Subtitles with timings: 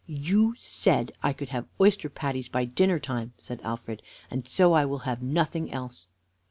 [0.07, 4.83] "You said I should have oyster patties by dinner time," said Alfred, "and so I
[4.83, 6.07] will have nothing else."